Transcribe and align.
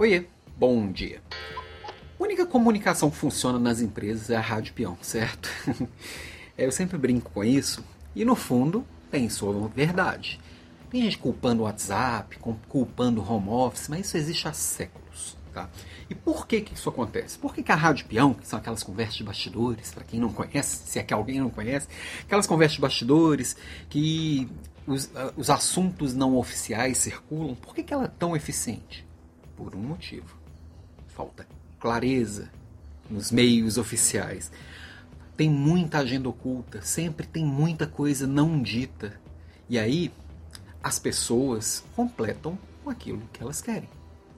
Oiê, 0.00 0.24
bom 0.56 0.90
dia. 0.90 1.20
A 2.18 2.22
única 2.22 2.46
comunicação 2.46 3.10
que 3.10 3.18
funciona 3.18 3.58
nas 3.58 3.82
empresas 3.82 4.30
é 4.30 4.36
a 4.36 4.40
rádio 4.40 4.72
peão, 4.72 4.96
certo? 5.02 5.50
Eu 6.56 6.72
sempre 6.72 6.96
brinco 6.96 7.30
com 7.30 7.44
isso 7.44 7.84
e 8.16 8.24
no 8.24 8.34
fundo 8.34 8.82
tem 9.10 9.28
sua 9.28 9.68
verdade. 9.68 10.40
Tem 10.88 11.02
gente 11.02 11.18
culpando 11.18 11.60
o 11.60 11.64
WhatsApp, 11.66 12.38
culpando 12.66 13.20
o 13.20 13.30
home 13.30 13.50
office, 13.50 13.88
mas 13.88 14.06
isso 14.06 14.16
existe 14.16 14.48
há 14.48 14.54
séculos. 14.54 15.36
Tá? 15.52 15.68
E 16.08 16.14
por 16.14 16.46
que, 16.46 16.62
que 16.62 16.72
isso 16.72 16.88
acontece? 16.88 17.38
Por 17.38 17.54
que, 17.54 17.62
que 17.62 17.70
a 17.70 17.76
rádio 17.76 18.06
peão, 18.06 18.32
que 18.32 18.48
são 18.48 18.58
aquelas 18.58 18.82
conversas 18.82 19.16
de 19.16 19.24
bastidores, 19.24 19.92
para 19.92 20.04
quem 20.04 20.18
não 20.18 20.32
conhece, 20.32 20.80
se 20.88 20.98
é 20.98 21.02
que 21.02 21.12
alguém 21.12 21.40
não 21.40 21.50
conhece, 21.50 21.86
aquelas 22.22 22.46
conversas 22.46 22.76
de 22.76 22.80
bastidores 22.80 23.54
que 23.90 24.48
os, 24.86 25.10
os 25.36 25.50
assuntos 25.50 26.14
não 26.14 26.38
oficiais 26.38 26.96
circulam, 26.96 27.54
por 27.54 27.74
que, 27.74 27.82
que 27.82 27.92
ela 27.92 28.04
é 28.04 28.10
tão 28.18 28.34
eficiente? 28.34 29.09
Por 29.60 29.76
um 29.76 29.82
motivo: 29.82 30.34
falta 31.08 31.46
clareza 31.78 32.50
nos 33.10 33.30
meios 33.30 33.76
oficiais. 33.76 34.50
Tem 35.36 35.50
muita 35.50 35.98
agenda 35.98 36.28
oculta, 36.28 36.80
sempre 36.80 37.26
tem 37.26 37.44
muita 37.44 37.86
coisa 37.86 38.26
não 38.26 38.62
dita. 38.62 39.20
E 39.68 39.78
aí 39.78 40.10
as 40.82 40.98
pessoas 40.98 41.84
completam 41.94 42.58
com 42.82 42.90
aquilo 42.90 43.22
que 43.32 43.42
elas 43.42 43.60
querem. 43.60 43.88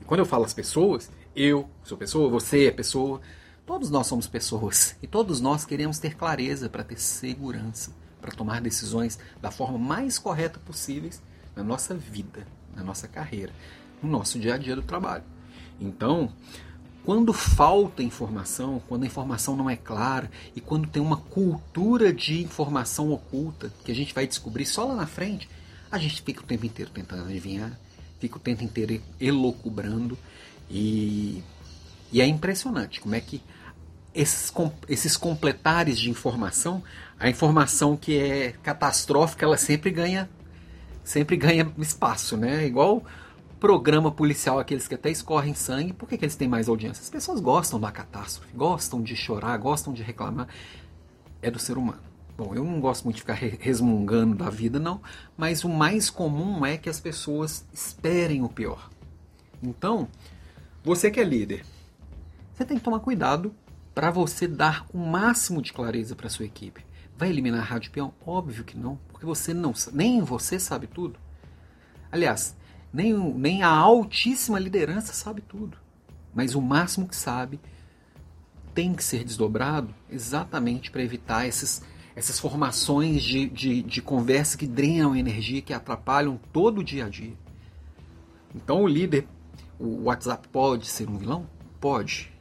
E 0.00 0.04
quando 0.04 0.20
eu 0.20 0.26
falo 0.26 0.44
as 0.44 0.54
pessoas, 0.54 1.10
eu 1.34 1.68
sou 1.84 1.96
pessoa, 1.96 2.28
você 2.28 2.66
é 2.66 2.70
pessoa, 2.70 3.20
todos 3.64 3.90
nós 3.90 4.06
somos 4.06 4.26
pessoas 4.26 4.96
e 5.02 5.06
todos 5.06 5.40
nós 5.40 5.64
queremos 5.64 5.98
ter 5.98 6.16
clareza 6.16 6.68
para 6.68 6.84
ter 6.84 7.00
segurança, 7.00 7.92
para 8.20 8.32
tomar 8.32 8.60
decisões 8.60 9.18
da 9.40 9.50
forma 9.50 9.78
mais 9.78 10.18
correta 10.18 10.58
possível 10.60 11.10
na 11.54 11.62
nossa 11.62 11.94
vida, 11.94 12.46
na 12.74 12.82
nossa 12.82 13.06
carreira 13.08 13.52
no 14.02 14.10
nosso 14.10 14.38
dia 14.38 14.54
a 14.54 14.58
dia 14.58 14.74
do 14.74 14.82
trabalho. 14.82 15.24
Então, 15.80 16.30
quando 17.04 17.32
falta 17.32 18.02
informação, 18.02 18.80
quando 18.88 19.02
a 19.02 19.06
informação 19.06 19.56
não 19.56 19.68
é 19.68 19.76
clara 19.76 20.30
e 20.54 20.60
quando 20.60 20.88
tem 20.88 21.02
uma 21.02 21.16
cultura 21.16 22.12
de 22.12 22.42
informação 22.42 23.10
oculta 23.10 23.72
que 23.84 23.90
a 23.90 23.94
gente 23.94 24.14
vai 24.14 24.26
descobrir 24.26 24.66
só 24.66 24.84
lá 24.84 24.94
na 24.94 25.06
frente, 25.06 25.48
a 25.90 25.98
gente 25.98 26.22
fica 26.22 26.40
o 26.40 26.44
tempo 26.44 26.64
inteiro 26.64 26.90
tentando 26.90 27.28
adivinhar, 27.28 27.76
fica 28.20 28.36
o 28.36 28.40
tempo 28.40 28.62
inteiro 28.62 29.02
elocubrando 29.20 30.16
e, 30.70 31.42
e 32.12 32.20
é 32.20 32.26
impressionante 32.26 33.00
como 33.00 33.14
é 33.14 33.20
que 33.20 33.42
esses, 34.14 34.52
esses 34.88 35.16
completares 35.16 35.98
de 35.98 36.08
informação, 36.08 36.82
a 37.18 37.28
informação 37.28 37.96
que 37.96 38.16
é 38.16 38.52
catastrófica, 38.62 39.44
ela 39.44 39.56
sempre 39.56 39.90
ganha 39.90 40.28
sempre 41.04 41.36
ganha 41.36 41.68
espaço, 41.78 42.36
né? 42.36 42.64
Igual 42.64 43.04
programa 43.62 44.10
policial, 44.10 44.58
aqueles 44.58 44.88
que 44.88 44.96
até 44.96 45.08
escorrem 45.08 45.54
sangue, 45.54 45.92
por 45.92 46.08
que, 46.08 46.18
que 46.18 46.24
eles 46.24 46.34
têm 46.34 46.48
mais 46.48 46.68
audiência? 46.68 47.00
As 47.00 47.08
pessoas 47.08 47.38
gostam 47.38 47.78
da 47.78 47.92
catástrofe, 47.92 48.52
gostam 48.56 49.00
de 49.00 49.14
chorar, 49.14 49.56
gostam 49.56 49.92
de 49.92 50.02
reclamar. 50.02 50.48
É 51.40 51.48
do 51.48 51.60
ser 51.60 51.78
humano. 51.78 52.00
Bom, 52.36 52.56
eu 52.56 52.64
não 52.64 52.80
gosto 52.80 53.04
muito 53.04 53.14
de 53.14 53.22
ficar 53.22 53.34
resmungando 53.34 54.34
da 54.34 54.50
vida, 54.50 54.80
não, 54.80 55.00
mas 55.36 55.62
o 55.62 55.68
mais 55.68 56.10
comum 56.10 56.66
é 56.66 56.76
que 56.76 56.90
as 56.90 56.98
pessoas 56.98 57.64
esperem 57.72 58.42
o 58.42 58.48
pior. 58.48 58.90
Então, 59.62 60.08
você 60.82 61.08
que 61.08 61.20
é 61.20 61.24
líder, 61.24 61.64
você 62.52 62.64
tem 62.64 62.78
que 62.78 62.82
tomar 62.82 62.98
cuidado 62.98 63.54
para 63.94 64.10
você 64.10 64.48
dar 64.48 64.84
o 64.92 64.98
máximo 64.98 65.62
de 65.62 65.72
clareza 65.72 66.16
para 66.16 66.28
sua 66.28 66.46
equipe. 66.46 66.84
Vai 67.16 67.28
eliminar 67.28 67.60
a 67.60 67.64
rádio 67.64 67.92
peão? 67.92 68.12
Óbvio 68.26 68.64
que 68.64 68.76
não, 68.76 68.98
porque 69.12 69.24
você 69.24 69.54
não, 69.54 69.72
nem 69.92 70.20
você 70.20 70.58
sabe 70.58 70.88
tudo. 70.88 71.16
Aliás, 72.10 72.56
nem, 72.92 73.14
nem 73.14 73.62
a 73.62 73.68
altíssima 73.68 74.58
liderança 74.58 75.12
sabe 75.12 75.40
tudo. 75.40 75.78
Mas 76.34 76.54
o 76.54 76.60
máximo 76.60 77.08
que 77.08 77.16
sabe 77.16 77.60
tem 78.74 78.94
que 78.94 79.04
ser 79.04 79.24
desdobrado 79.24 79.94
exatamente 80.10 80.90
para 80.90 81.02
evitar 81.02 81.46
esses, 81.46 81.82
essas 82.14 82.38
formações 82.38 83.22
de, 83.22 83.48
de, 83.48 83.82
de 83.82 84.02
conversa 84.02 84.56
que 84.56 84.66
drenam 84.66 85.16
energia, 85.16 85.62
que 85.62 85.74
atrapalham 85.74 86.40
todo 86.52 86.78
o 86.78 86.84
dia 86.84 87.06
a 87.06 87.08
dia. 87.08 87.34
Então 88.54 88.82
o 88.82 88.86
líder, 88.86 89.26
o 89.78 90.04
WhatsApp 90.04 90.48
pode 90.48 90.86
ser 90.86 91.08
um 91.08 91.16
vilão? 91.16 91.46
Pode. 91.80 92.32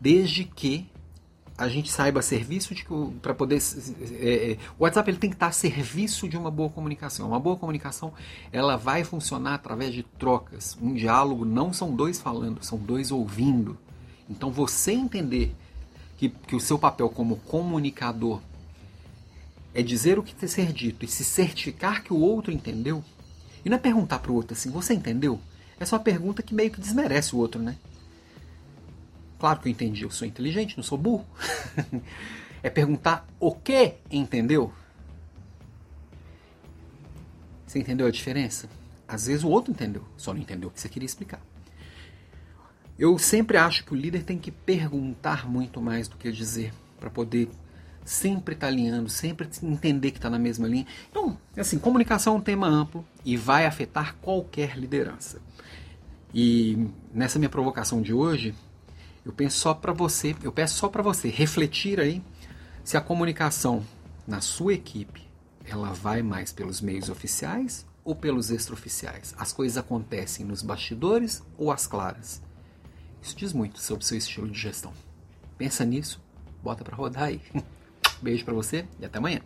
Desde 0.00 0.44
que 0.44 0.88
a 1.58 1.68
gente 1.68 1.90
saiba 1.90 2.22
serviço 2.22 2.72
de 2.72 2.86
para 3.20 3.34
poder 3.34 3.60
é, 4.20 4.52
é, 4.52 4.58
o 4.78 4.84
WhatsApp 4.84 5.10
ele 5.10 5.18
tem 5.18 5.28
que 5.28 5.34
estar 5.34 5.48
a 5.48 5.52
serviço 5.52 6.28
de 6.28 6.36
uma 6.36 6.52
boa 6.52 6.70
comunicação. 6.70 7.26
Uma 7.26 7.40
boa 7.40 7.56
comunicação 7.56 8.12
ela 8.52 8.76
vai 8.76 9.02
funcionar 9.02 9.54
através 9.54 9.92
de 9.92 10.04
trocas. 10.04 10.78
Um 10.80 10.94
diálogo 10.94 11.44
não 11.44 11.72
são 11.72 11.92
dois 11.94 12.20
falando, 12.20 12.64
são 12.64 12.78
dois 12.78 13.10
ouvindo. 13.10 13.76
Então 14.30 14.52
você 14.52 14.92
entender 14.92 15.52
que, 16.16 16.28
que 16.28 16.54
o 16.54 16.60
seu 16.60 16.78
papel 16.78 17.08
como 17.08 17.36
comunicador 17.38 18.40
é 19.74 19.82
dizer 19.82 20.16
o 20.16 20.22
que 20.22 20.34
tem 20.34 20.48
ser 20.48 20.72
dito 20.72 21.04
e 21.04 21.08
se 21.08 21.24
certificar 21.24 22.04
que 22.04 22.12
o 22.12 22.18
outro 22.18 22.52
entendeu. 22.52 23.02
E 23.64 23.68
não 23.68 23.76
é 23.76 23.80
perguntar 23.80 24.20
para 24.20 24.30
o 24.30 24.34
outro 24.36 24.56
assim, 24.56 24.70
você 24.70 24.94
entendeu? 24.94 25.40
É 25.80 25.84
uma 25.84 25.98
pergunta 25.98 26.42
que 26.42 26.54
meio 26.54 26.70
que 26.70 26.80
desmerece 26.80 27.34
o 27.34 27.38
outro, 27.38 27.60
né? 27.60 27.76
Claro 29.38 29.60
que 29.60 29.68
eu 29.68 29.72
entendi, 29.72 30.02
eu 30.02 30.10
sou 30.10 30.26
inteligente, 30.26 30.76
não 30.76 30.84
sou 30.84 30.98
burro. 30.98 31.26
é 32.62 32.68
perguntar 32.68 33.26
o 33.38 33.54
que 33.54 33.94
entendeu. 34.10 34.72
Você 37.66 37.78
entendeu 37.78 38.06
a 38.06 38.10
diferença? 38.10 38.68
Às 39.06 39.26
vezes 39.26 39.44
o 39.44 39.48
outro 39.48 39.70
entendeu, 39.70 40.04
só 40.16 40.32
não 40.32 40.40
entendeu 40.40 40.68
o 40.68 40.72
que 40.72 40.80
você 40.80 40.88
queria 40.88 41.06
explicar. 41.06 41.40
Eu 42.98 43.16
sempre 43.16 43.56
acho 43.56 43.84
que 43.84 43.92
o 43.92 43.96
líder 43.96 44.24
tem 44.24 44.38
que 44.38 44.50
perguntar 44.50 45.48
muito 45.48 45.80
mais 45.80 46.08
do 46.08 46.16
que 46.16 46.32
dizer, 46.32 46.72
para 46.98 47.08
poder 47.08 47.48
sempre 48.04 48.54
estar 48.54 48.66
tá 48.66 48.72
alinhando, 48.72 49.08
sempre 49.08 49.48
entender 49.62 50.10
que 50.10 50.18
está 50.18 50.28
na 50.28 50.38
mesma 50.38 50.66
linha. 50.66 50.86
Então, 51.10 51.38
assim, 51.56 51.78
comunicação 51.78 52.34
é 52.34 52.36
um 52.38 52.40
tema 52.40 52.66
amplo 52.66 53.06
e 53.24 53.36
vai 53.36 53.66
afetar 53.66 54.16
qualquer 54.16 54.76
liderança. 54.76 55.40
E 56.34 56.88
nessa 57.12 57.38
minha 57.38 57.48
provocação 57.48 58.02
de 58.02 58.12
hoje, 58.12 58.54
eu 59.28 59.32
penso 59.34 59.58
só 59.58 59.74
para 59.74 59.92
você, 59.92 60.34
eu 60.42 60.50
peço 60.50 60.78
só 60.78 60.88
para 60.88 61.02
você 61.02 61.28
refletir 61.28 62.00
aí 62.00 62.22
se 62.82 62.96
a 62.96 63.00
comunicação 63.00 63.84
na 64.26 64.40
sua 64.40 64.72
equipe 64.72 65.28
ela 65.66 65.92
vai 65.92 66.22
mais 66.22 66.50
pelos 66.50 66.80
meios 66.80 67.10
oficiais 67.10 67.84
ou 68.02 68.16
pelos 68.16 68.50
extraoficiais. 68.50 69.34
As 69.36 69.52
coisas 69.52 69.76
acontecem 69.76 70.46
nos 70.46 70.62
bastidores 70.62 71.42
ou 71.58 71.70
às 71.70 71.86
claras. 71.86 72.40
Isso 73.20 73.36
diz 73.36 73.52
muito 73.52 73.82
sobre 73.82 74.02
o 74.02 74.06
seu 74.06 74.16
estilo 74.16 74.48
de 74.48 74.58
gestão. 74.58 74.94
Pensa 75.58 75.84
nisso, 75.84 76.22
bota 76.62 76.82
para 76.82 76.96
rodar 76.96 77.24
aí. 77.24 77.42
Beijo 78.22 78.46
para 78.46 78.54
você 78.54 78.86
e 78.98 79.04
até 79.04 79.18
amanhã. 79.18 79.42